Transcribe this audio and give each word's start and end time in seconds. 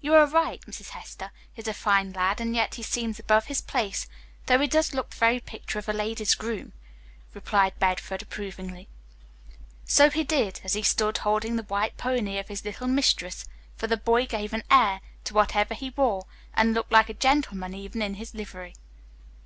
"You 0.00 0.14
are 0.14 0.24
right, 0.26 0.62
Mrs. 0.62 0.88
Hester, 0.96 1.30
he's 1.52 1.68
a 1.68 1.74
fine 1.74 2.14
lad, 2.14 2.40
and 2.40 2.54
yet 2.54 2.76
he 2.76 2.82
seems 2.82 3.18
above 3.18 3.48
his 3.48 3.60
place, 3.60 4.06
though 4.46 4.58
he 4.58 4.66
does 4.66 4.94
look 4.94 5.10
the 5.10 5.16
very 5.16 5.40
picture 5.40 5.78
of 5.78 5.90
a 5.90 5.92
lady's 5.92 6.34
groom," 6.34 6.72
replied 7.34 7.78
Bedford 7.78 8.22
approvingly. 8.22 8.88
So 9.84 10.08
he 10.08 10.24
did, 10.24 10.62
as 10.64 10.72
he 10.72 10.82
stood 10.82 11.18
holding 11.18 11.56
the 11.56 11.64
white 11.64 11.98
pony 11.98 12.38
of 12.38 12.48
his 12.48 12.64
little 12.64 12.88
mistress, 12.88 13.44
for 13.76 13.86
the 13.88 13.98
boy 13.98 14.24
gave 14.24 14.54
an 14.54 14.64
air 14.70 15.02
to 15.24 15.34
whatever 15.34 15.74
he 15.74 15.90
wore 15.90 16.24
and 16.54 16.72
looked 16.72 16.90
like 16.90 17.10
a 17.10 17.12
gentleman 17.12 17.74
even 17.74 18.00
in 18.00 18.14
his 18.14 18.32
livery. 18.34 18.72